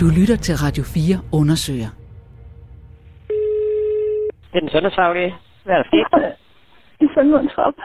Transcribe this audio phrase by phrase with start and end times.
[0.00, 1.90] Du lytter til Radio 4 undersøger.
[4.50, 5.34] Det er den sundhedsfaglige.
[5.64, 6.06] Hvad er der sket?
[7.00, 7.80] Jeg faldt ned ad en trappe.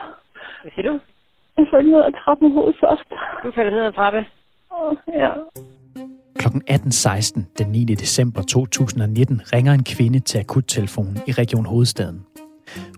[0.61, 0.99] Hvad siger du?
[1.57, 3.09] Jeg faldt ned ad trappen hovedet først.
[3.43, 4.19] Du falder ned ad en trappe.
[4.75, 5.31] Åh, ja.
[6.39, 7.83] Klokken 18.16 den 9.
[7.83, 12.19] december 2019 ringer en kvinde til akuttelefonen i Region Hovedstaden.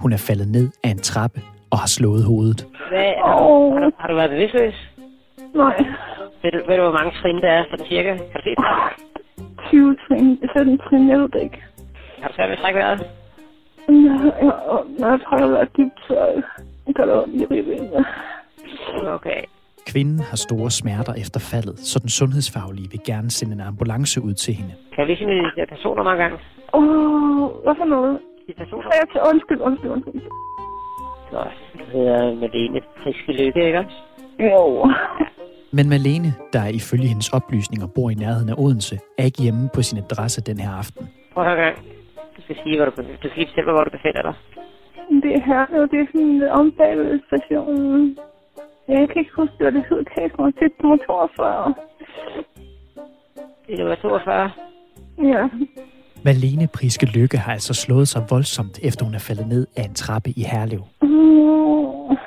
[0.01, 1.39] Hun er faldet ned af en trappe
[1.71, 2.59] og har slået hovedet.
[2.91, 3.73] Hvad, har, du, Åh.
[3.73, 4.77] har, du, har du været bevidstløs?
[5.55, 5.77] Nej.
[6.41, 8.11] Ved du, ved du, hvor mange trin der er sådan cirka?
[8.31, 8.65] Kan du se det?
[9.69, 10.39] 20 trin.
[10.55, 11.63] 17 trin, jeg ved det ikke.
[12.21, 12.99] Har du svært ved at trække vejret?
[13.89, 16.41] Ja, ja, og når jeg trækker vejret dybt, så
[16.95, 18.05] gør det ondt i ribbenene.
[19.07, 19.41] Okay.
[19.91, 24.33] Kvinden har store smerter efter faldet, så den sundhedsfaglige vil gerne sende en ambulance ud
[24.33, 24.73] til hende.
[24.93, 26.37] Kan jeg vise hende de personer mange gange?
[26.73, 28.19] Åh, hvad for noget?
[28.47, 28.89] De personer?
[28.95, 30.21] Ja, til undskyld, undskyld, undskyld.
[31.31, 31.43] Nå,
[31.79, 33.97] du hedder Malene Friske Lykke, ikke også?
[34.39, 34.91] Jo.
[35.71, 39.81] Men Malene, der ifølge hendes oplysninger bor i nærheden af Odense, er ikke hjemme på
[39.81, 41.07] sin adresse den her aften.
[41.33, 41.73] Prøv at høre.
[42.37, 42.91] Du skal sige, hvor du,
[43.23, 44.35] du skal fortælle mig, hvor du befinder dig.
[45.23, 48.17] Det er her, det er sådan lidt om bagved stationen.
[48.87, 50.05] Jeg kan ikke huske, hvad det hed.
[50.05, 51.73] Kan jeg ikke det nummer 42.
[53.67, 54.51] Det er nummer 42.
[55.33, 55.49] Ja.
[56.25, 59.93] Malene Priske Lykke har altså slået sig voldsomt, efter hun er faldet ned af en
[59.93, 60.83] trappe i Herlev.
[61.01, 62.17] Uh,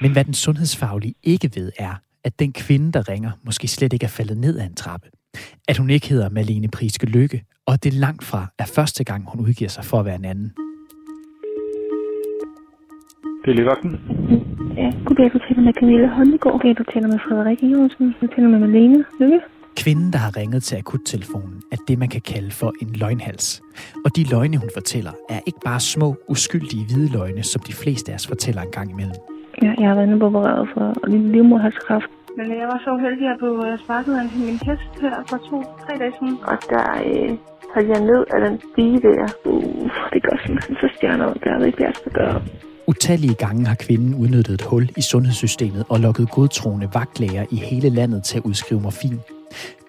[0.00, 4.04] Men hvad den sundhedsfaglige ikke ved er, at den kvinde, der ringer, måske slet ikke
[4.04, 5.08] er faldet ned af en trappe.
[5.68, 9.24] At hun ikke hedder Malene Priske Lykke, og at det langt fra er første gang,
[9.30, 10.52] hun udgiver sig for at være en anden.
[13.44, 13.90] Det er livvagten.
[14.76, 16.52] ja, goddag, du taler med Camilla Holmegård.
[16.52, 18.14] Goddag, du taler med Frederik Jørgensen.
[18.20, 19.40] Du taler med Malene Lykke.
[19.76, 23.62] Kvinden, der har ringet til akuttelefonen, er det, man kan kalde for en løgnhals.
[24.04, 28.12] Og de løgne, hun fortæller, er ikke bare små, uskyldige hvide løgne, som de fleste
[28.12, 29.14] af os fortæller en gang imellem.
[29.64, 32.10] Ja, jeg har været inde på opereret for livmoderhalskræft.
[32.38, 36.12] Men jeg var så heldig at blive sparket af min hest her for to-tre dage
[36.18, 36.36] siden.
[36.50, 37.30] Og der øh,
[37.72, 39.22] faldt jeg ned af den stige der.
[39.44, 42.42] Uh, det gør simpelthen så stjerner, der er ikke værst at gøre.
[42.86, 47.88] Utallige gange har kvinden udnyttet et hul i sundhedssystemet og lukket godtroende vagtlæger i hele
[47.88, 49.20] landet til at udskrive morfin.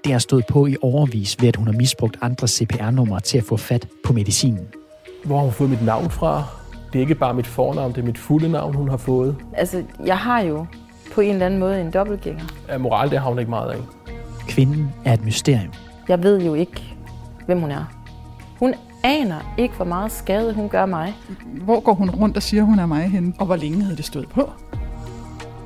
[0.04, 3.44] Det har stået på i overvis ved, at hun har misbrugt andre CPR-numre til at
[3.44, 4.68] få fat på medicinen.
[5.26, 6.61] Hvor har hun fået mit navn fra?
[6.94, 9.36] Det er ikke bare mit fornavn, det er mit fulde navn, hun har fået.
[9.54, 10.66] Altså, jeg har jo
[11.16, 12.44] på en eller anden måde en dobbeltgænger.
[12.70, 13.78] Ja, moral, det har hun ikke meget af.
[14.48, 15.74] Kvinden er et mysterium.
[16.10, 16.96] Jeg ved jo ikke,
[17.46, 17.86] hvem hun er.
[18.60, 21.14] Hun aner ikke, hvor meget skade hun gør mig.
[21.64, 23.34] Hvor går hun rundt og siger, hun er mig henne?
[23.40, 24.50] Og hvor længe havde det stået på?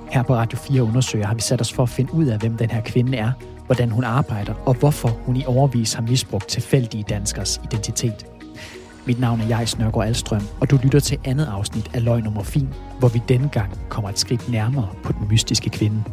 [0.10, 2.58] Her på Radio 4 undersøger har vi sat os for at finde ud af, hvem
[2.58, 3.32] den her kvinde er,
[3.66, 8.26] hvordan hun arbejder, og hvorfor hun i overvis har misbrugt tilfældige danskers identitet.
[9.08, 12.44] Mit navn er Jais Nørgaard Alstrøm, og du lytter til andet afsnit af Løgn nummer
[12.44, 12.68] Fin,
[13.00, 16.04] hvor vi denne gang kommer et skridt nærmere på den mystiske kvinde.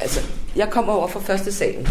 [0.00, 0.20] Altså,
[0.56, 1.86] jeg kom over fra første salen.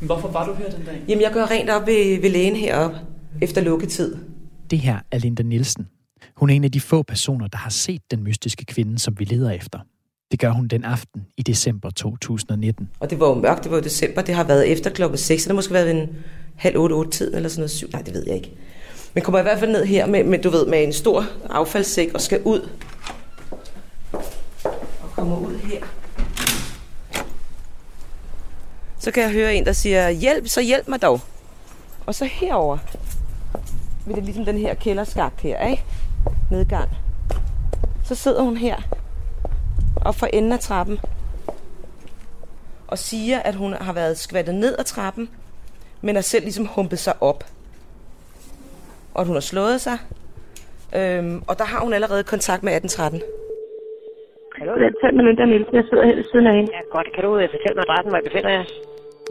[0.00, 1.02] Hvorfor var du her den dag?
[1.08, 2.96] Jamen, jeg gør rent op ved, ved lægen heroppe
[3.42, 4.16] efter lukketid.
[4.70, 5.86] Det her er Linda Nielsen.
[6.34, 9.24] Hun er en af de få personer, der har set den mystiske kvinde, som vi
[9.24, 9.78] leder efter.
[10.30, 12.88] Det gør hun den aften i december 2019.
[13.00, 15.42] Og det var jo mørkt, det var jo december, det har været efter klokken 6,
[15.42, 16.08] så det har måske været en
[16.56, 18.50] halv otte, otte tid eller sådan noget 7, Nej, det ved jeg ikke.
[19.14, 22.14] Men kommer i hvert fald ned her med, med, du ved, med en stor affaldssæk
[22.14, 22.68] og skal ud.
[25.02, 25.80] Og kommer ud her.
[28.98, 31.20] Så kan jeg høre en, der siger, hjælp, så hjælp mig dog.
[32.06, 32.78] Og så herover
[34.06, 35.84] ved det ligesom den her kælderskagt her, ikke?
[36.50, 36.88] Nedgang.
[38.04, 38.76] Så sidder hun her
[40.06, 40.98] og for enden af trappen
[42.88, 45.28] og siger, at hun har været skvattet ned ad trappen,
[46.02, 47.44] men har selv ligesom humpet sig op.
[49.14, 49.98] Og at hun har slået sig.
[50.98, 53.20] Øhm, og der har hun allerede kontakt med 1813.
[54.58, 54.72] Hallo?
[54.84, 55.74] Jeg taler med Linda Nielsen.
[55.80, 56.70] Jeg sidder her ved siden af hende.
[56.76, 57.08] Ja, godt.
[57.14, 58.64] Kan du øh, fortælle mig adressen, hvor jeg befinder jer?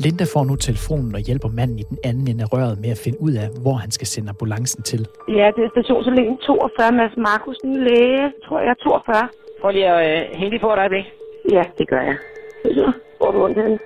[0.04, 2.98] Linda får nu telefonen og hjælper manden i den anden ende af røret med at
[2.98, 5.02] finde ud af, hvor han skal sende ambulancen til.
[5.40, 9.28] Ja, det er stationsallén 42, Mads Markusen, læge, tror jeg, 42.
[9.62, 11.06] Prøv lige at øh, lige på et øjeblik.
[11.52, 12.18] Ja, det gør jeg.
[12.64, 13.80] Så, hvor er du ondt henne?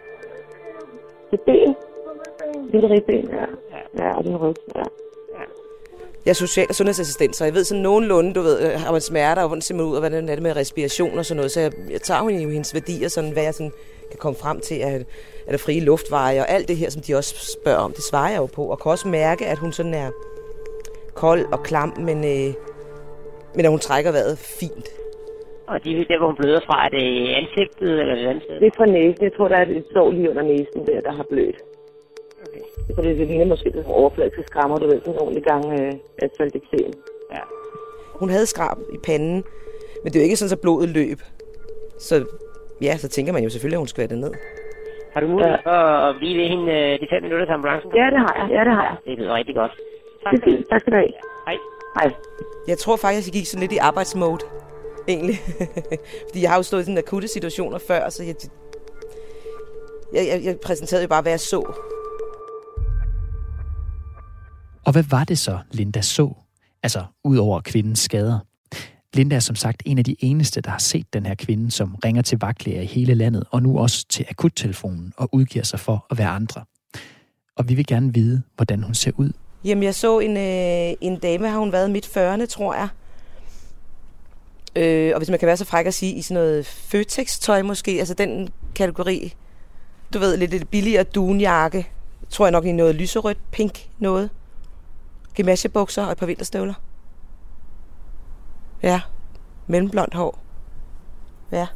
[1.32, 1.76] Det er ben.
[2.72, 3.46] Det er ribben, ja.
[4.00, 4.84] Ja, og det er ryg, ja.
[6.26, 9.02] Jeg er social- og sundhedsassistent, så jeg ved sådan nogenlunde, du ved, øh, har man
[9.02, 11.52] smerter, og hvordan ser man ud, og hvordan er det med respiration og sådan noget.
[11.52, 13.72] Så jeg, jeg tager jo hendes værdier, sådan, hvad jeg sådan
[14.12, 15.02] kan komme frem til, at
[15.48, 18.30] er der frie luftveje, og alt det her, som de også spørger om, det svarer
[18.30, 18.64] jeg jo på.
[18.72, 20.10] Og kan også mærke, at hun sådan er
[21.16, 22.54] kold og klam, men, øh,
[23.56, 24.88] men at hun trækker vejret fint.
[25.68, 27.06] Og de der, hvor hun bløder fra, er det
[27.40, 28.56] ansigtet eller et andet sted?
[28.60, 29.24] Det er fra næsen.
[29.24, 31.58] Jeg tror, der er et sår lige under næsen der, der har blødt.
[32.50, 32.64] Okay.
[32.96, 36.92] Så det, ligner måske nogle overfladiske skrammer, du ved, sådan en ordentlig gang øh, asfalteksem.
[37.32, 37.42] Ja.
[38.20, 39.44] Hun havde skrab i panden,
[40.04, 41.20] men det er jo ikke sådan, at blodet løb.
[42.00, 42.26] Så
[42.82, 44.34] ja, så tænker man jo selvfølgelig, at hun skal ned.
[45.14, 47.92] Har du mulighed for at blive ved hende øh, de fem minutter til ambulancen?
[47.96, 48.46] Ja, det har jeg.
[48.56, 48.96] Ja, det har jeg.
[49.06, 49.74] Det lyder rigtig godt.
[50.32, 50.70] Det er fint.
[50.70, 51.14] Tak skal du have.
[51.48, 51.58] Hej.
[51.98, 52.10] Hej.
[52.68, 54.44] Jeg tror faktisk, jeg gik sådan lidt i arbejdsmode,
[55.08, 55.38] egentlig.
[56.30, 58.36] Fordi jeg har jo stået i sådan akutte situationer før, så jeg,
[60.14, 61.62] jeg, jeg, jeg præsenterede jo bare, hvad jeg så.
[64.90, 66.34] Og hvad var det så, Linda så?
[66.84, 68.40] Altså, ud over kvindens skader.
[69.14, 71.96] Linda er som sagt en af de eneste, der har set den her kvinde, som
[72.06, 76.06] ringer til vagtlæger i hele landet, og nu også til akuttelefonen og udgiver sig for
[76.12, 76.64] at være andre.
[77.56, 79.32] Og vi vil gerne vide, hvordan hun ser ud.
[79.64, 82.88] Jamen, jeg så en, øh, en dame, har hun været midt 40'erne, tror jeg.
[84.76, 87.92] Øh, og hvis man kan være så fræk at sige, i sådan noget Føtex-tøj måske,
[87.92, 89.34] altså den kategori,
[90.14, 91.88] du ved, lidt, lidt billigere dunjakke,
[92.30, 94.30] tror jeg nok i noget lyserødt, pink noget.
[95.40, 96.74] Gemasjebukser og et par vinterstøvler.
[98.84, 99.02] Ja,
[99.68, 100.40] mellemblondt hår.
[101.52, 101.68] Ja.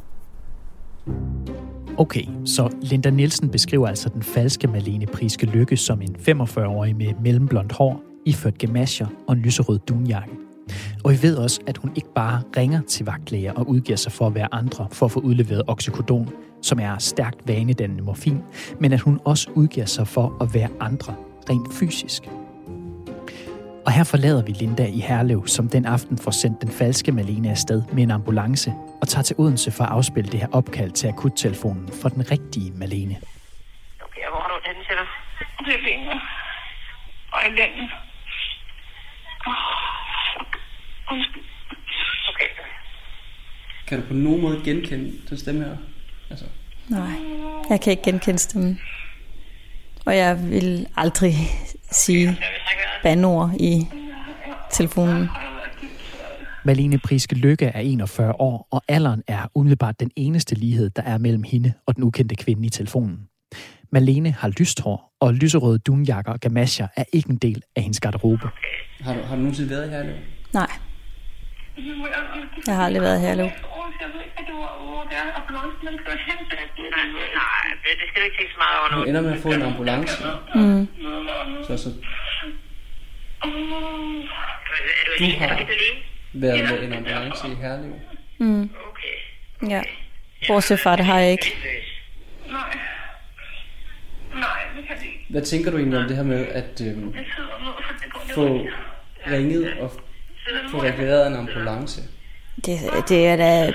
[1.98, 7.14] Okay, så Linda Nielsen beskriver altså den falske Malene Priske Lykke som en 45-årig med
[7.20, 10.34] mellemblondt hår, iført gemasjer og en lyserød dunjakke.
[11.04, 14.26] Og vi ved også, at hun ikke bare ringer til vagtlæger og udgiver sig for
[14.26, 16.30] at være andre for at få udleveret oxycodon,
[16.62, 18.42] som er stærkt vanedannende morfin,
[18.80, 21.14] men at hun også udgiver sig for at være andre,
[21.50, 22.30] rent fysisk.
[23.86, 27.50] Og her forlader vi Linda i Herlev, som den aften får sendt den falske Malene
[27.50, 31.08] afsted med en ambulance og tager til Odense for at afspille det her opkald til
[31.08, 33.16] akuttelefonen for den rigtige Malene.
[34.00, 35.06] Okay, hvor har du den til dig?
[35.66, 36.20] Det er fint.
[37.32, 37.88] Og i lænden.
[42.28, 42.48] Okay.
[43.86, 45.76] Kan du på nogen måde genkende den stemme her?
[46.30, 46.44] Altså,
[46.88, 47.10] Nej,
[47.70, 48.80] jeg kan ikke genkende stemmen.
[50.06, 51.34] Og jeg vil aldrig
[51.94, 52.38] sige
[53.02, 53.88] bandord i
[54.72, 55.28] telefonen.
[56.64, 61.18] Malene Priske Lykke er 41 år, og alderen er umiddelbart den eneste lighed, der er
[61.18, 63.18] mellem hende og den ukendte kvinde i telefonen.
[63.92, 68.00] Malene har lyst hår, og lyserøde dunjakker og gamasjer er ikke en del af hendes
[68.00, 68.48] garderobe.
[69.00, 70.14] har, du, har du nogensinde været i Herlev?
[70.52, 70.70] Nej.
[72.66, 73.50] Jeg har aldrig været i Herlev.
[77.40, 78.96] Nej, det skal du ikke tænke så meget over nu.
[79.02, 80.16] Du ender med at få en ambulance.
[80.54, 80.88] Mm.
[81.66, 81.88] Så, så
[83.42, 83.48] Er
[85.18, 85.64] Du har- Er du
[86.34, 87.94] været med en ambulance i Herlev.
[88.38, 88.62] Mm.
[88.62, 89.70] Okay.
[89.70, 89.82] Ja.
[90.46, 91.56] Bortset fra, det har jeg ikke.
[92.50, 92.78] Nej.
[94.34, 95.26] Nej, det kan det ikke.
[95.30, 98.12] Hvad tænker du egentlig om det her med at øhm, Jeg sidder ned, for det
[98.12, 98.66] går få
[99.30, 99.92] ringet og
[100.70, 102.00] få rekvireret en ambulance?
[102.66, 103.72] Det, det er da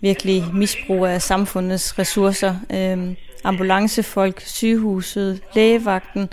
[0.00, 2.56] virkelig misbrug af samfundets ressourcer.
[2.70, 6.28] Øhm, ambulancefolk, sygehuset, lægevagten.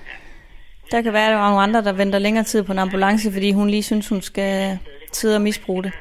[0.92, 3.32] Der kan være, at der er nogle andre, der venter længere tid på en ambulance,
[3.32, 4.78] fordi hun lige synes, hun skal
[5.14, 5.92] sidde og misbruge det.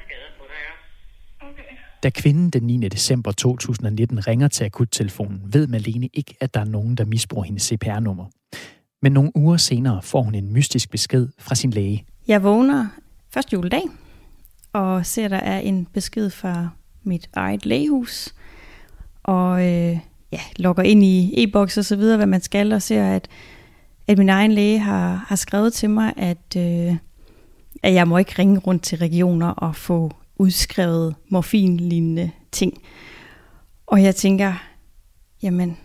[2.03, 2.89] Da kvinden den 9.
[2.89, 7.63] december 2019 ringer til akuttelefonen, ved Malene ikke, at der er nogen, der misbruger hendes
[7.63, 8.25] CPR-nummer.
[9.03, 12.05] Men nogle uger senere får hun en mystisk besked fra sin læge.
[12.29, 12.87] Jeg vågner
[13.35, 13.83] første juledag
[14.73, 16.69] og ser, der er en besked fra
[17.03, 18.35] mit eget lægehus.
[19.23, 19.99] Og øh,
[20.33, 23.29] ja, logger ind i e-boks og så videre, hvad man skal, og ser, at,
[24.07, 26.97] at min egen læge har, har skrevet til mig, at, øh,
[27.83, 32.83] at jeg må ikke ringe rundt til regioner og få udskrevet morfinlignende ting.
[33.87, 34.55] Og jeg tænker,
[35.43, 35.79] jamen,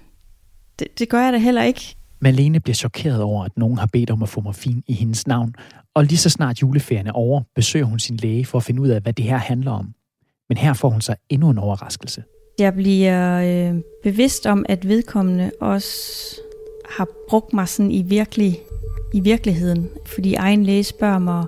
[0.79, 1.96] det, det gør jeg da heller ikke.
[2.24, 5.56] Malene bliver chokeret over, at nogen har bedt om at få morfin i hendes navn,
[5.96, 8.88] og lige så snart juleferien er over, besøger hun sin læge for at finde ud
[8.88, 9.94] af, hvad det her handler om.
[10.50, 12.24] Men her får hun sig endnu en overraskelse.
[12.60, 15.88] Jeg bliver øh, bevidst om, at vedkommende også
[16.89, 18.60] har brugt mig sådan i, virkelig,
[19.13, 19.89] i virkeligheden.
[20.06, 21.46] Fordi egen læge spørger mig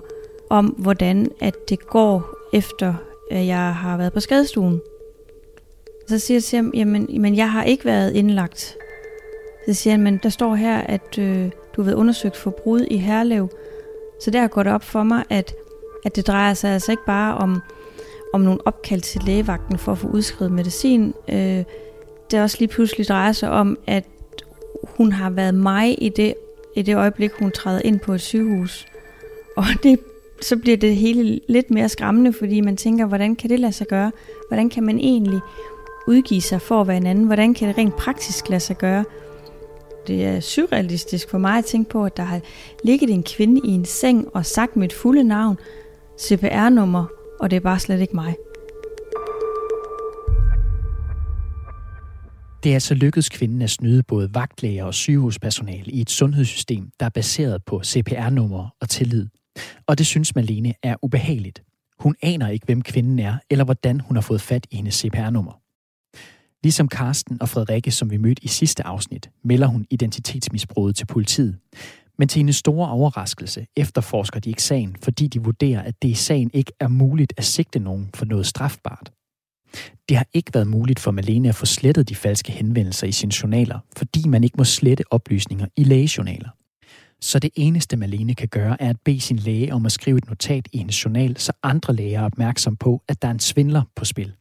[0.50, 2.94] om, hvordan at det går efter,
[3.30, 4.80] at jeg har været på skadestuen.
[6.08, 8.76] Så siger jeg til ham, jamen, men jeg har ikke været indlagt.
[9.66, 12.80] Så siger han, men der står her, at øh, du har været undersøgt for brud
[12.80, 13.48] i Herlev.
[14.20, 15.54] Så der går det op for mig, at,
[16.04, 17.62] at det drejer sig altså ikke bare om,
[18.32, 21.14] om nogle opkald til lægevagten for at få udskrevet medicin.
[21.28, 21.64] Øh,
[22.30, 24.04] det også lige pludselig drejer sig om, at
[24.84, 26.34] hun har været mig i det,
[26.76, 28.86] i det øjeblik, hun træder ind på et sygehus.
[29.56, 29.98] Og det,
[30.42, 33.86] så bliver det hele lidt mere skræmmende, fordi man tænker, hvordan kan det lade sig
[33.86, 34.12] gøre?
[34.48, 35.40] Hvordan kan man egentlig
[36.08, 37.24] udgive sig for at være en anden?
[37.24, 39.04] Hvordan kan det rent praktisk lade sig gøre?
[40.06, 42.40] Det er surrealistisk for mig at tænke på, at der har
[42.84, 45.56] ligget en kvinde i en seng og sagt mit fulde navn,
[46.20, 47.06] CPR-nummer,
[47.40, 48.34] og det er bare slet ikke mig.
[52.62, 57.06] Det er altså lykkedes kvinden at snyde både vagtlæger og sygehuspersonale i et sundhedssystem, der
[57.06, 59.26] er baseret på CPR-nummer og tillid.
[59.86, 61.62] Og det synes Malene er ubehageligt.
[61.98, 65.65] Hun aner ikke, hvem kvinden er, eller hvordan hun har fået fat i hendes CPR-nummer.
[66.66, 71.58] Ligesom Karsten og Frederikke, som vi mødte i sidste afsnit, melder hun identitetsmisbruget til politiet.
[72.18, 76.14] Men til hendes store overraskelse efterforsker de ikke sagen, fordi de vurderer, at det i
[76.14, 79.12] sagen ikke er muligt at sigte nogen for noget strafbart.
[80.08, 83.32] Det har ikke været muligt for Malene at få slettet de falske henvendelser i sine
[83.42, 86.50] journaler, fordi man ikke må slette oplysninger i lægejournaler.
[87.20, 90.28] Så det eneste Malene kan gøre, er at bede sin læge om at skrive et
[90.28, 93.82] notat i hendes journal, så andre læger er opmærksom på, at der er en svindler
[93.96, 94.32] på spil.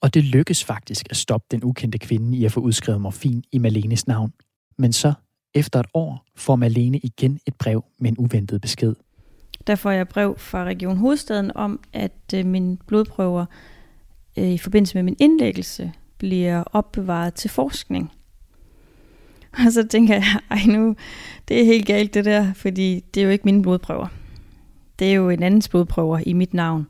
[0.00, 3.58] Og det lykkes faktisk at stoppe den ukendte kvinde i at få udskrevet morfin i
[3.58, 4.32] Malenes navn.
[4.78, 5.12] Men så,
[5.54, 8.94] efter et år, får Malene igen et brev med en uventet besked.
[9.66, 13.46] Der får jeg brev fra Region Hovedstaden om, at øh, mine blodprøver
[14.38, 18.12] øh, i forbindelse med min indlæggelse bliver opbevaret til forskning.
[19.66, 20.96] Og så tænker jeg, ej nu,
[21.48, 24.06] det er helt galt det der, fordi det er jo ikke mine blodprøver.
[24.98, 26.86] Det er jo en andens blodprøver i mit navn.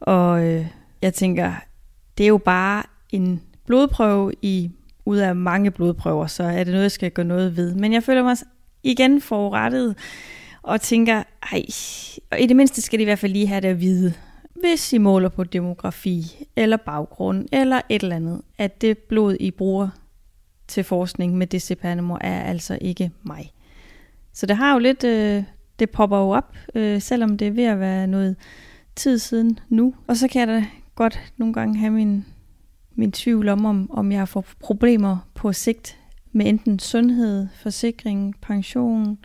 [0.00, 0.66] Og øh,
[1.02, 1.54] jeg tænker,
[2.18, 4.70] det er jo bare en blodprøve i
[5.04, 7.74] ud af mange blodprøver, så er det noget, jeg skal gå noget ved.
[7.74, 8.36] Men jeg føler mig
[8.82, 9.96] igen forurettet
[10.62, 11.22] og tænker,
[11.52, 11.62] ej,
[12.30, 14.14] og i det mindste skal de i hvert fald lige have det at vide,
[14.60, 19.50] hvis I måler på demografi eller baggrund eller et eller andet, at det blod, I
[19.50, 19.88] bruger
[20.68, 23.52] til forskning med det cpr er altså ikke mig.
[24.32, 25.42] Så det har jo lidt, øh,
[25.78, 28.36] det popper jo op, øh, selvom det er ved at være noget
[28.96, 29.94] tid siden nu.
[30.06, 30.66] Og så kan jeg da
[30.98, 32.24] godt nogle gange have min,
[32.94, 35.96] min tvivl om, om, om jeg får problemer på sigt
[36.32, 39.18] med enten sundhed, forsikring, pension,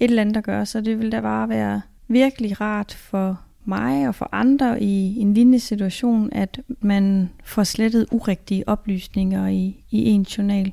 [0.00, 4.08] et eller andet, at gøre, Så det vil da bare være virkelig rart for mig
[4.08, 10.10] og for andre i en lignende situation, at man får slettet urigtige oplysninger i, i
[10.10, 10.72] en journal.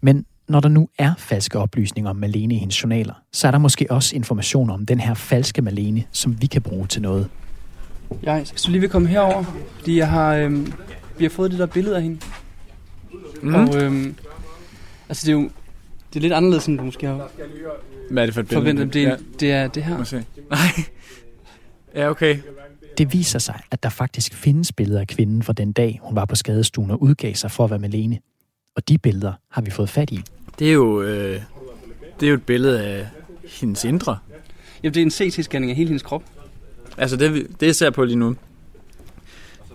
[0.00, 3.58] Men når der nu er falske oplysninger om Malene i hendes journaler, så er der
[3.58, 7.30] måske også information om den her falske Malene, som vi kan bruge til noget.
[8.22, 9.44] Jeg så lige vil komme herover,
[9.78, 10.72] fordi jeg har, øhm,
[11.18, 12.20] vi har fået det der billede af hende.
[13.42, 13.54] Mm.
[13.54, 14.14] Og øhm,
[15.08, 15.50] altså det er jo
[16.12, 17.30] det er lidt anderledes, end du måske har
[18.10, 18.64] Hvad er det for et billede?
[18.64, 18.94] forventet.
[18.94, 19.16] Det, ja.
[19.40, 19.98] det er det her.
[19.98, 20.24] Må se.
[20.50, 20.58] Nej.
[21.94, 22.38] Ja, okay.
[22.98, 26.24] Det viser sig, at der faktisk findes billeder af kvinden fra den dag, hun var
[26.24, 28.18] på skadestuen og udgav sig for at være Malene.
[28.76, 30.20] Og de billeder har vi fået fat i.
[30.58, 31.40] Det er jo, øh,
[32.20, 33.06] det er jo et billede af
[33.60, 34.18] hendes indre.
[34.82, 36.22] Jamen, det er en CT-scanning af hele hendes krop.
[36.98, 38.36] Altså, det, det jeg ser på lige nu,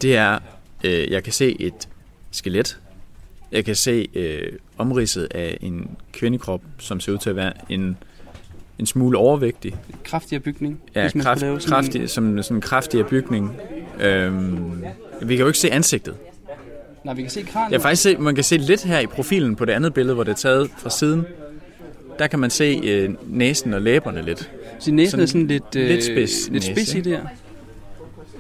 [0.02, 0.40] det er,
[0.84, 1.88] øh, jeg kan se et
[2.32, 2.80] skelet.
[3.52, 7.98] Jeg kan se øh, omridset af en kvindekrop, som ser ud til at være en,
[8.80, 9.76] en smule overvægtig.
[10.04, 10.82] Kraftigere bygning.
[10.96, 13.58] Ja, hvis man kraft, lave sådan en- kraftig, som sådan en kraftigere bygning.
[14.00, 14.84] Øhm,
[15.22, 16.16] vi kan jo ikke se ansigtet.
[17.04, 17.72] Nej, vi kan se kraniet.
[17.72, 20.24] Jeg faktisk se, man kan se lidt her i profilen på det andet billede, hvor
[20.24, 21.26] det er taget fra siden.
[22.20, 24.52] Der kan man se øh, næsen og læberne lidt.
[24.80, 26.50] Så næsen er sådan lidt, øh, lidt spids.
[26.50, 27.28] lidt spids i det her.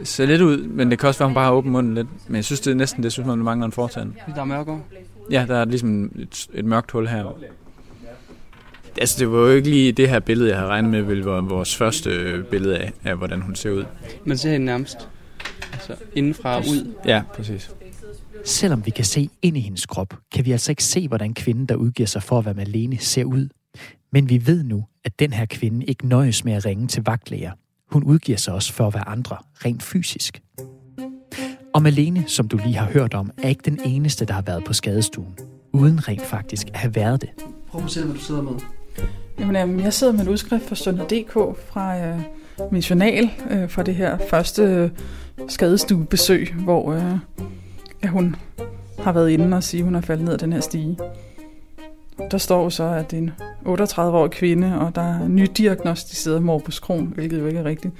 [0.03, 2.08] Ser lidt ud, men det kan også være, at hun bare har åbent munden lidt.
[2.27, 4.13] Men jeg synes, det er næsten det, synes man mangler en fortand.
[4.36, 4.81] Der er mørkere.
[5.31, 7.38] Ja, der er ligesom et, et mørkt hul her.
[8.98, 11.43] Altså, det var jo ikke lige det her billede, jeg havde regnet med, ville være
[11.43, 12.10] vores første
[12.51, 13.84] billede af, af, hvordan hun ser ud.
[14.25, 15.10] Man ser hende nærmest
[15.74, 16.93] altså, indenfra og ud.
[17.05, 17.72] Ja, præcis.
[18.46, 21.65] Selvom vi kan se ind i hendes krop, kan vi altså ikke se, hvordan kvinden,
[21.65, 23.48] der udgiver sig for at være Malene, ser ud.
[24.11, 27.51] Men vi ved nu, at den her kvinde ikke nøjes med at ringe til vagtlæger.
[27.91, 30.41] Hun udgiver sig også for at være andre, rent fysisk.
[31.73, 34.63] Og Malene, som du lige har hørt om, er ikke den eneste, der har været
[34.63, 35.35] på skadestuen,
[35.73, 37.29] uden rent faktisk at have været det.
[37.67, 38.51] Prøv at se, hvad du sidder med.
[39.39, 41.33] Jamen, jamen, jeg sidder med en udskrift fra Sundhed.dk
[41.67, 42.19] fra øh,
[42.71, 44.89] min journal øh, fra det her første øh,
[45.47, 47.17] skadestuebesøg, hvor øh,
[48.03, 48.35] ja, hun
[48.99, 50.97] har været inde og sige, at hun er faldet ned af den her stige.
[52.31, 53.31] Der står jo så, at det er en
[53.65, 57.93] 38-årig kvinde, og der er nydiagnostiseret morbus Crohn, hvilket jo ikke er rigtigt.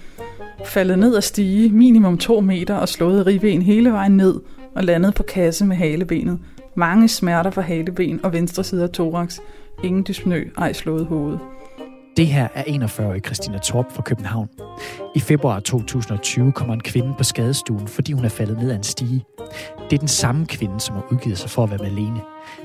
[0.65, 4.39] Faldet ned af stige, minimum 2 meter, og slået ribben hele vejen ned,
[4.75, 6.39] og landet på kasse med halebenet.
[6.75, 9.39] Mange smerter fra haleben og venstre side af thorax.
[9.83, 11.39] Ingen dyspnø, ej slået hovedet.
[12.19, 14.49] Det her er 41-årige Christina Torp fra København.
[15.15, 18.83] I februar 2020 kommer en kvinde på skadestuen, fordi hun er faldet ned ad en
[18.83, 19.25] stige.
[19.89, 22.21] Det er den samme kvinde, som har udgivet sig for at være Malene.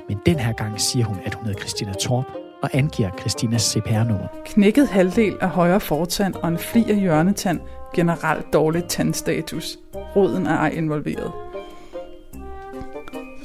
[0.09, 2.25] Men den her gang siger hun, at hun hedder Christina Torp
[2.63, 4.27] og angiver Christinas CPR-nummer.
[4.45, 7.61] Knækket halvdel af højre fortand og en fli af hjørnetand.
[7.95, 9.79] Generelt dårlig tandstatus.
[10.17, 11.33] Roden er ej involveret.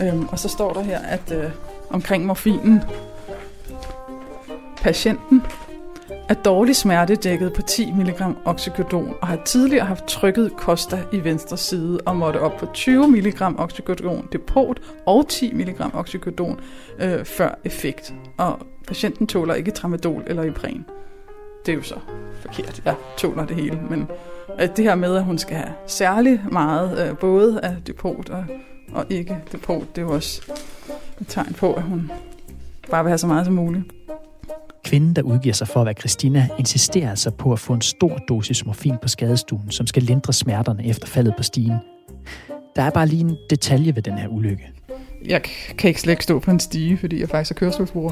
[0.01, 1.51] Øhm, og så står der her, at øh,
[1.89, 2.81] omkring morfinen,
[4.77, 5.41] patienten
[6.29, 11.23] er dårlig smerte dækket på 10 mg oxycodon og har tidligere haft trykket Costa i
[11.23, 16.59] venstre side og måtte op på 20 mg oxycodon depot og 10 mg oxycodon
[16.99, 18.13] øh, før effekt.
[18.37, 20.85] Og patienten tåler ikke tramadol eller Ipren.
[21.65, 21.95] det er jo så
[22.41, 22.81] forkert.
[22.85, 24.07] Jeg tåler det hele, men
[24.57, 28.45] at det her med, at hun skal have særlig meget, øh, både af depot og,
[28.93, 30.41] og ikke depot, det er jo også
[31.21, 32.11] et tegn på, at hun
[32.91, 33.98] bare vil have så meget som muligt.
[34.89, 38.17] Kvinden, der udgiver sig for at være Christina, insisterer altså på at få en stor
[38.17, 41.75] dosis morfin på skadestuen, som skal lindre smerterne efter faldet på stigen.
[42.75, 44.71] Der er bare lige en detalje ved den her ulykke.
[45.25, 45.41] Jeg
[45.77, 48.11] kan ikke slet ikke stå på en stige, fordi jeg faktisk er kørestolsbruger.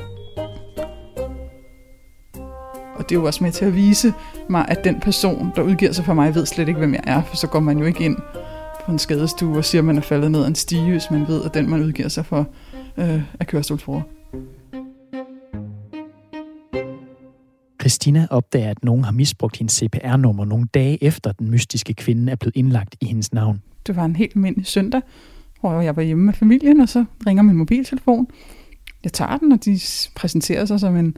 [2.95, 4.13] Og det er jo også med til at vise
[4.49, 7.23] mig, at den person, der udgiver sig for mig, ved slet ikke, hvem jeg er.
[7.23, 8.17] For så går man jo ikke ind
[8.85, 11.27] på en skadestue og siger, at man er faldet ned af en stige, hvis man
[11.27, 12.47] ved, at den, man udgiver sig for,
[12.97, 14.01] øh, er kørestolsbruger.
[17.87, 22.35] Christina opdager, at nogen har misbrugt hendes CPR-nummer nogle dage efter den mystiske kvinde er
[22.35, 23.61] blevet indlagt i hendes navn.
[23.87, 25.01] Det var en helt almindelig søndag,
[25.59, 28.27] hvor jeg var hjemme med familien, og så ringer min mobiltelefon.
[29.03, 29.79] Jeg tager den, og de
[30.15, 31.17] præsenterer sig som en,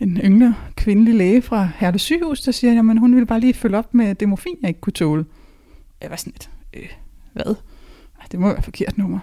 [0.00, 3.78] en yngre kvindelig læge fra Herle sygehus, der siger, at hun ville bare lige følge
[3.78, 5.24] op med demofin, jeg ikke kunne tåle.
[6.02, 6.88] Jeg var sådan lidt, øh,
[7.32, 7.54] hvad?
[8.20, 9.18] Ej, det må være forkert nummer.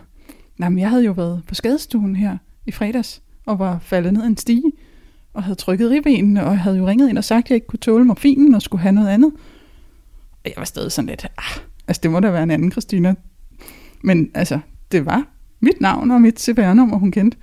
[0.58, 4.24] Nej, men jeg havde jo været på skadestuen her i fredags, og var faldet ned
[4.24, 4.72] en stige,
[5.34, 7.80] og havde trykket ribbenene, og havde jo ringet ind og sagt, at jeg ikke kunne
[7.80, 9.32] tåle morfinen, og skulle have noget andet.
[10.44, 13.16] Og jeg var stadig sådan lidt, ah, altså det må da være en anden Christina.
[14.04, 14.60] Men altså,
[14.92, 15.24] det var
[15.60, 17.38] mit navn og mit CPR-nummer, hun kendte.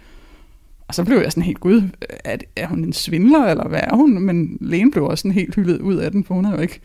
[0.88, 1.82] Og så blev jeg sådan helt, gud,
[2.24, 4.22] er, er hun en svindler, eller hvad er hun?
[4.22, 6.80] Men lægen blev også sådan helt hyldet ud af den, for hun havde jo ikke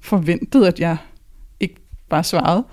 [0.00, 0.96] forventet, at jeg
[1.60, 1.74] ikke
[2.08, 2.64] bare svarede.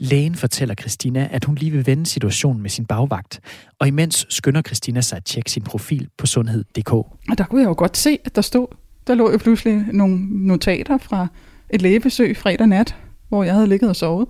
[0.00, 3.40] Lægen fortæller Christina, at hun lige vil vende situationen med sin bagvagt,
[3.78, 6.92] og imens skynder Christina sig at tjekke sin profil på sundhed.dk.
[6.92, 8.66] Og der kunne jeg jo godt se, at der stod,
[9.06, 11.26] der lå jo pludselig nogle notater fra
[11.70, 12.96] et lægebesøg fredag nat,
[13.28, 14.28] hvor jeg havde ligget og sovet.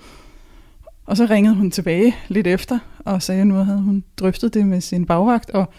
[1.07, 4.67] Og så ringede hun tilbage lidt efter, og sagde, at nu havde hun drøftet det
[4.67, 5.73] med sin bagvagt, og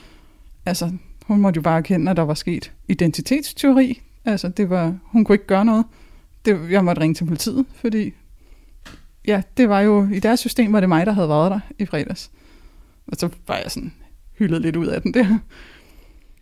[0.65, 0.91] altså,
[1.25, 4.01] hun måtte jo bare erkende, at der var sket identitetsteori.
[4.25, 5.85] Altså, det var, hun kunne ikke gøre noget.
[6.45, 8.13] Det, jeg måtte ringe til politiet, fordi
[9.27, 11.85] ja, det var jo, i deres system var det mig, der havde været der i
[11.85, 12.31] fredags.
[13.07, 13.93] Og så var jeg sådan
[14.39, 15.37] hyldet lidt ud af den der.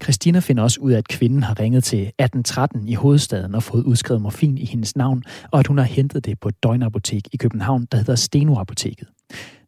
[0.03, 3.83] Christina finder også ud af, at kvinden har ringet til 1813 i hovedstaden og fået
[3.83, 7.37] udskrevet morfin i hendes navn, og at hun har hentet det på et døgnapotek i
[7.37, 9.07] København, der hedder Steno-apoteket.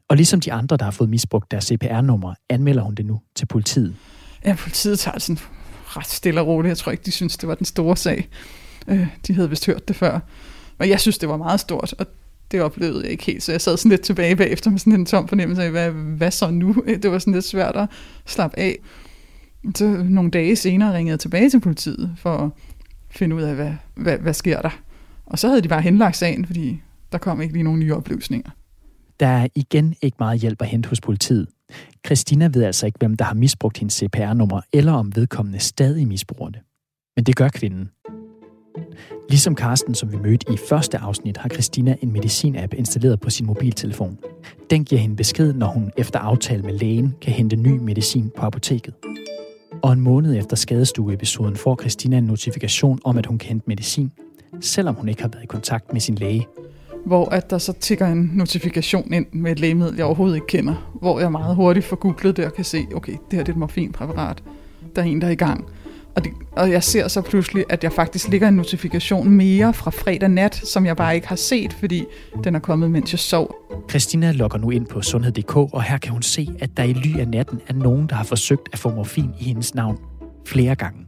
[0.10, 3.46] Og ligesom de andre, der har fået misbrugt deres CPR-nummer, anmelder hun det nu til
[3.46, 3.96] politiet.
[4.46, 5.40] Ja, politiet tager det sådan
[5.86, 6.70] ret stille og roligt.
[6.70, 8.30] Jeg tror ikke, de synes, det var den store sag.
[8.88, 10.20] Øh, de havde vist hørt det før.
[10.80, 12.08] Og jeg synes, det var meget stort, og
[12.52, 15.06] det oplevede jeg ikke helt, så jeg sad sådan lidt tilbage bagefter med sådan en
[15.06, 16.74] tom fornemmelse af, hvad, hvad så nu?
[17.04, 17.90] Det var sådan lidt svært at
[18.26, 18.76] slappe af.
[19.76, 22.52] Så nogle dage senere ringede jeg tilbage til politiet for at
[23.10, 24.80] finde ud af, hvad, hvad, hvad sker der?
[25.26, 26.82] Og så havde de bare henlagt sagen, fordi
[27.12, 28.50] der kom ikke lige nogen nye oplysninger.
[29.20, 31.48] Der er igen ikke meget hjælp at hente hos politiet.
[32.06, 36.50] Christina ved altså ikke, hvem der har misbrugt hendes CPR-nummer, eller om vedkommende stadig misbruger
[36.50, 36.62] det.
[37.16, 37.90] Men det gør kvinden.
[39.30, 43.46] Ligesom Karsten, som vi mødte i første afsnit, har Christina en medicin-app installeret på sin
[43.46, 44.18] mobiltelefon.
[44.70, 48.46] Den giver hende besked, når hun efter aftale med lægen kan hente ny medicin på
[48.46, 48.94] apoteket.
[49.82, 54.12] Og en måned efter skadestueepisoden får Christina en notifikation om, at hun kan hente medicin,
[54.62, 56.48] selvom hun ikke har været i kontakt med sin læge.
[57.06, 60.98] Hvor at der så tigger en notifikation ind med et lægemiddel, jeg overhovedet ikke kender.
[61.02, 63.54] Hvor jeg meget hurtigt får googlet det og kan se, okay, det her det er
[63.54, 64.44] et morfinpræparat.
[64.96, 65.66] Der er en, der er i gang.
[66.18, 69.92] Og, det, og jeg ser så pludselig, at jeg faktisk ligger en notifikation mere fra
[69.92, 72.06] fredag nat, som jeg bare ikke har set, fordi
[72.44, 73.56] den er kommet, mens jeg sov.
[73.90, 77.20] Christina logger nu ind på sundhed.dk, og her kan hun se, at der i ly
[77.20, 79.98] af natten er nogen, der har forsøgt at få morfin i hendes navn
[80.48, 81.00] flere gange.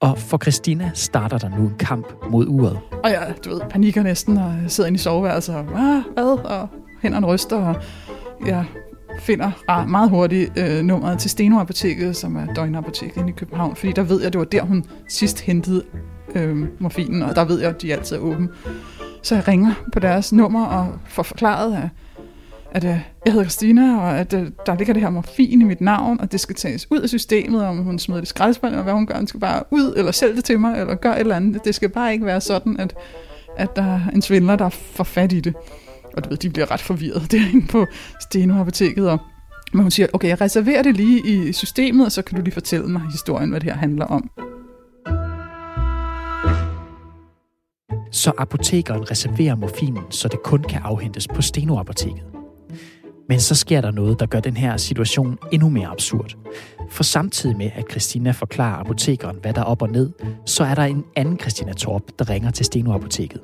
[0.00, 2.78] Og for Christina starter der nu en kamp mod uret.
[3.04, 6.38] Og jeg, du ved, panikker næsten, og sidder inde i soveværelset og, ah, hvad?
[6.44, 6.68] Og
[7.02, 7.76] hænderne ryster, og
[8.46, 8.64] jeg
[9.18, 13.92] finder meget hurtigt øh, nummeret til Steno Apoteket, som er døgnapoteket inde i København, fordi
[13.92, 15.82] der ved jeg, at det var der, hun sidst hentede
[16.34, 18.48] øh, morfinen, og der ved jeg, at de altid er åbne.
[19.22, 21.88] Så jeg ringer på deres nummer og får forklaret, at,
[22.72, 25.80] at øh, jeg hedder Christina, og at øh, der ligger det her morfin i mit
[25.80, 28.84] navn, og det skal tages ud af systemet, om hun smider det i skraldespanden, og
[28.84, 29.16] hvad hun gør.
[29.16, 31.64] Hun skal bare ud, eller sælge det til mig, eller gøre et eller andet.
[31.64, 32.94] Det skal bare ikke være sådan, at,
[33.56, 35.54] at der er en svindler, der får fat i det.
[36.16, 37.86] Og du ved, de bliver ret forvirret derinde på
[38.20, 39.18] Steno-apoteket, og
[39.72, 42.54] men hun siger, okay, jeg reserverer det lige i systemet, og så kan du lige
[42.54, 44.30] fortælle mig historien, hvad det her handler om.
[48.12, 52.24] Så apotekeren reserverer morfinen, så det kun kan afhentes på Steno-apoteket.
[53.28, 56.34] Men så sker der noget, der gør den her situation endnu mere absurd.
[56.90, 60.10] For samtidig med, at Christina forklarer apotekeren, hvad der er op og ned,
[60.46, 63.40] så er der en anden Christina Torp, der ringer til Steno-apoteket.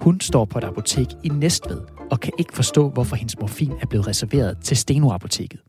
[0.00, 1.80] Hun står på et apotek i Næstved
[2.10, 5.60] og kan ikke forstå, hvorfor hendes morfin er blevet reserveret til Steno-apoteket.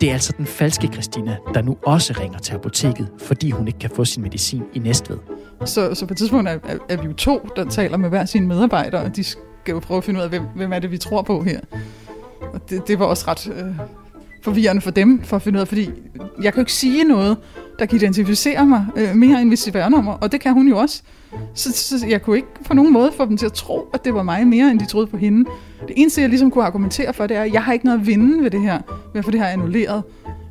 [0.00, 3.78] Det er altså den falske Christina, der nu også ringer til apoteket, fordi hun ikke
[3.78, 5.18] kan få sin medicin i Næstved.
[5.64, 8.24] Så, så på et tidspunkt er, er, er vi jo to, der taler med hver
[8.24, 10.90] sine medarbejdere, og de skal jo prøve at finde ud af, hvem, hvem er det,
[10.90, 11.60] vi tror på her.
[12.52, 13.74] Og det, det var også ret øh,
[14.42, 15.90] forvirrende for dem, for at finde ud af, fordi
[16.42, 17.36] jeg kan jo ikke sige noget,
[17.78, 21.02] der kan identificere mig øh, mere end mit CPR-nummer, og det kan hun jo også.
[21.54, 24.14] Så, så jeg kunne ikke på nogen måde få dem til at tro, at det
[24.14, 25.50] var mig mere, end de troede på hende.
[25.80, 28.06] Det eneste, jeg ligesom kunne argumentere for, det er, at jeg har ikke noget at
[28.06, 28.78] vinde ved det her,
[29.12, 30.02] ved at få det her annulleret,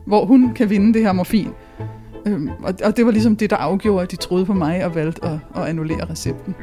[0.05, 1.47] hvor hun kan vinde det her morfin.
[2.25, 4.95] Øhm, og, og det var ligesom det, der afgjorde, at de troede på mig og
[4.95, 6.55] valgte at, at annullere recepten.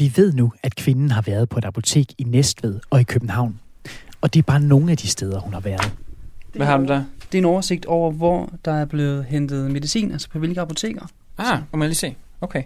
[0.00, 3.60] Vi ved nu, at kvinden har været på et apotek i Næstved og i København.
[4.20, 5.92] Og det er bare nogle af de steder, hun har været.
[6.54, 7.04] Hvad har du der?
[7.32, 11.06] Det er en oversigt over, hvor der er blevet hentet medicin, altså på hvilke apoteker.
[11.38, 12.16] Ah, må jeg lige se.
[12.40, 12.62] Okay.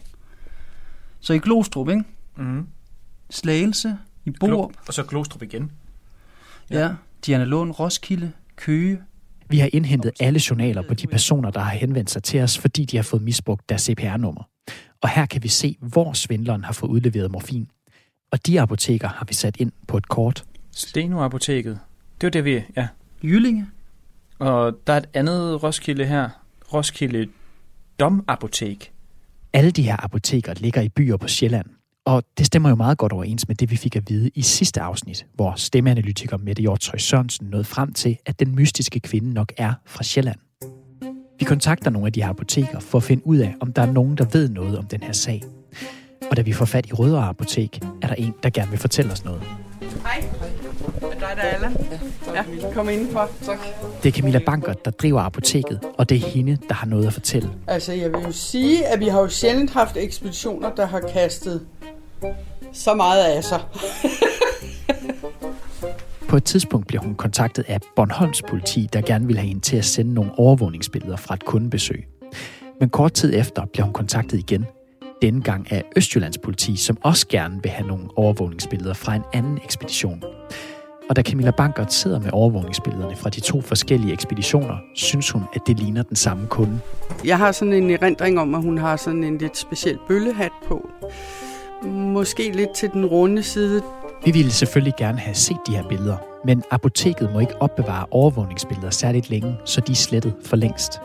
[1.21, 2.05] Så i Glostrup, ikke?
[2.37, 2.67] Mm.
[3.31, 4.73] Slagelse, i Borup.
[4.89, 5.71] Og så Glostrup igen.
[6.71, 6.81] Ja.
[6.81, 6.91] ja.
[7.27, 9.01] Diana Lund, Roskilde, Køge.
[9.49, 12.85] Vi har indhentet alle journaler på de personer, der har henvendt sig til os, fordi
[12.85, 14.43] de har fået misbrugt deres CPR-nummer.
[15.05, 17.69] Og her kan vi se, hvor svindleren har fået udleveret morfin.
[18.33, 20.45] Og de apoteker har vi sat ind på et kort.
[20.71, 21.79] Steno-apoteket.
[22.21, 22.63] Det var det, vi...
[22.77, 22.89] Ja.
[23.23, 23.67] Jyllinge.
[24.39, 26.29] Og der er et andet Roskilde her.
[26.73, 27.27] Roskilde
[28.01, 28.93] Domapotek.
[29.53, 31.67] Alle de her apoteker ligger i byer på Sjælland.
[32.05, 34.81] Og det stemmer jo meget godt overens med det, vi fik at vide i sidste
[34.81, 39.75] afsnit, hvor stemmeanalytiker Mette Hjortøj Sørensen nåede frem til, at den mystiske kvinde nok er
[39.87, 40.39] fra Sjælland.
[41.45, 43.93] Vi kontakter nogle af de her apoteker for at finde ud af, om der er
[43.93, 45.43] nogen, der ved noget om den her sag.
[46.31, 49.13] Og da vi får fat i Rødovre Apotek, er der en, der gerne vil fortælle
[49.13, 49.43] os noget.
[50.03, 50.25] Hej.
[51.03, 51.77] Er dig, der er Allan?
[52.35, 53.31] Ja, kom indenfor.
[53.43, 53.59] Tak.
[54.03, 57.13] Det er Camilla Banker, der driver apoteket, og det er hende, der har noget at
[57.13, 57.51] fortælle.
[57.67, 61.67] Altså, jeg vil jo sige, at vi har jo sjældent haft ekspeditioner, der har kastet
[62.73, 63.61] så meget af sig.
[66.35, 69.77] På et tidspunkt bliver hun kontaktet af Bornholms politi, der gerne vil have hende til
[69.77, 72.07] at sende nogle overvågningsbilleder fra et kundebesøg.
[72.81, 74.65] Men kort tid efter bliver hun kontaktet igen.
[75.23, 79.59] Denne gang af Østjyllands politi, som også gerne vil have nogle overvågningsbilleder fra en anden
[79.65, 80.23] ekspedition.
[81.11, 85.61] Og da Camilla Bankert sidder med overvågningsbillederne fra de to forskellige ekspeditioner, synes hun, at
[85.67, 86.81] det ligner den samme kunde.
[87.25, 90.91] Jeg har sådan en erindring om, at hun har sådan en lidt speciel bøllehat på.
[91.89, 93.83] Måske lidt til den runde side.
[94.25, 98.91] Vi ville selvfølgelig gerne have set de her billeder, men apoteket må ikke opbevare overvågningsbilleder
[98.91, 101.01] særligt længe, så de er slettet for længst.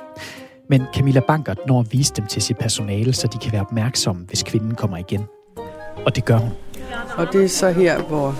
[0.70, 4.26] Men Camilla Bankert når at vise dem til sit personale, så de kan være opmærksomme,
[4.28, 5.26] hvis kvinden kommer igen.
[6.06, 6.52] Og det gør hun.
[7.18, 8.36] Og det er så her, hvor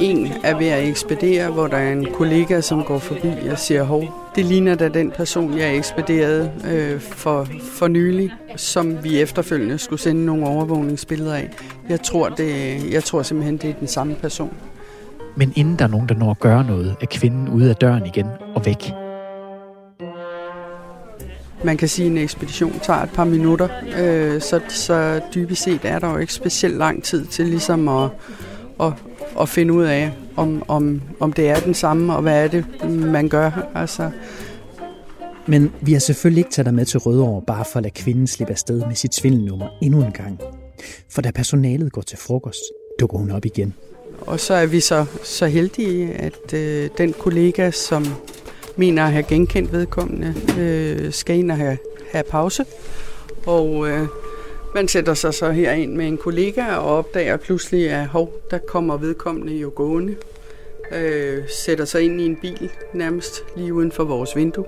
[0.00, 3.82] en er ved at ekspedere, hvor der er en kollega, som går forbi og siger,
[3.82, 4.04] hov,
[4.36, 10.00] det ligner da den person, jeg ekspederede øh, for, for nylig, som vi efterfølgende skulle
[10.00, 11.50] sende nogle overvågningsbilleder af.
[11.88, 14.54] Jeg tror, det, jeg tror simpelthen, det er den samme person.
[15.36, 18.06] Men inden der er nogen, der når at gøre noget, er kvinden ude af døren
[18.06, 18.92] igen og væk.
[21.64, 25.80] Man kan sige, at en ekspedition tager et par minutter, øh, så, så dybest set
[25.84, 28.10] er der jo ikke specielt lang tid til ligesom at,
[28.80, 28.92] at,
[29.40, 32.64] at finde ud af, om, om, om det er den samme, og hvad er det,
[32.90, 33.50] man gør.
[33.74, 34.10] Altså.
[35.46, 38.26] Men vi har selvfølgelig ikke taget dig med til Rødovre, bare for at lade kvinden
[38.26, 40.40] slippe afsted med sit svindelnummer endnu en gang.
[41.10, 42.60] For da personalet går til frokost,
[43.00, 43.74] dukker hun op igen.
[44.20, 48.06] Og så er vi så, så heldige, at øh, den kollega, som
[48.76, 51.78] mener at have genkendt vedkommende, øh, skal ind og have,
[52.12, 52.64] have pause.
[53.46, 54.06] Og øh,
[54.74, 58.58] man sætter sig så her ind med en kollega og opdager pludselig, at hov, der
[58.58, 60.16] kommer vedkommende jo gående.
[60.92, 64.64] Øh, sætter sig ind i en bil nærmest lige uden for vores vindue.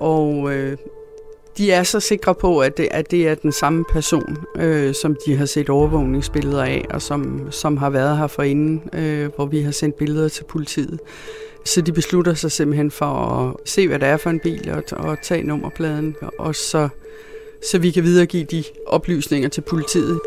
[0.00, 0.76] Og øh,
[1.58, 5.16] de er så sikre på, at det, at det er den samme person, øh, som
[5.26, 9.60] de har set overvågningsbilleder af, og som, som har været her forinden, øh, hvor vi
[9.60, 11.00] har sendt billeder til politiet.
[11.64, 14.82] Så de beslutter sig simpelthen for at se, hvad det er for en bil, og,
[14.92, 16.88] og tage nummerpladen, og så,
[17.70, 20.20] så vi kan videregive de oplysninger til politiet.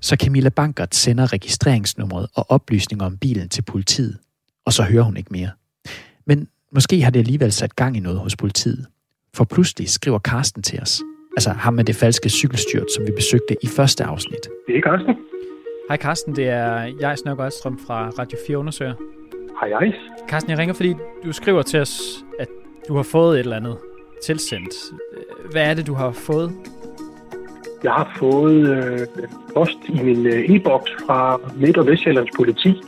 [0.00, 4.18] Så Camilla Bankert sender registreringsnummeret og oplysninger om bilen til politiet,
[4.66, 5.50] og så hører hun ikke mere.
[6.26, 8.86] Men måske har det alligevel sat gang i noget hos politiet.
[9.34, 11.02] For pludselig skriver Karsten til os.
[11.36, 14.48] Altså ham med det falske cykelstyrt, som vi besøgte i første afsnit.
[14.66, 15.14] Det er Karsten.
[15.88, 18.94] Hej Karsten, det er jeg, Snørk Øjstrøm fra Radio 4 Undersøger.
[19.60, 19.92] Hej hej.
[20.28, 20.94] Karsten, jeg ringer, fordi
[21.24, 22.48] du skriver til os, at
[22.88, 23.76] du har fået et eller andet
[24.26, 24.74] tilsendt.
[25.50, 26.52] Hvad er det, du har fået?
[27.84, 29.06] Jeg har fået øh,
[29.54, 32.82] post i min øh, e-boks fra Midt- og Vestjyllands politi.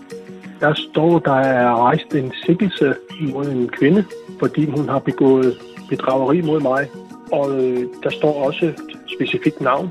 [0.61, 4.05] Der står, der er rejst en sikkelse mod en kvinde,
[4.39, 6.89] fordi hun har begået bedrageri mod mig.
[7.33, 8.75] Og øh, der står også et
[9.17, 9.91] specifikt navn.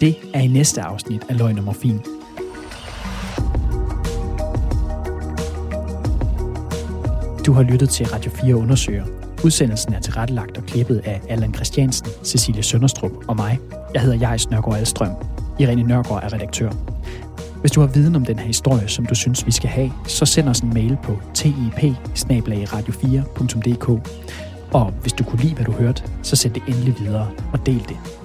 [0.00, 2.00] Det er i næste afsnit af Løgn og Morfin.
[7.46, 9.23] Du har lyttet til Radio 4 Undersøger.
[9.44, 13.58] Udsendelsen er tilrettelagt og klippet af Allan Christiansen, Cecilie Sønderstrup og mig.
[13.94, 15.12] Jeg hedder Jais Nørgaard Alstrøm.
[15.58, 16.70] Irene Nørgaard er redaktør.
[17.60, 20.26] Hvis du har viden om den her historie, som du synes, vi skal have, så
[20.26, 21.54] send os en mail på tip
[22.90, 24.00] 4dk
[24.72, 27.84] Og hvis du kunne lide, hvad du hørte, så send det endelig videre og del
[27.88, 28.23] det.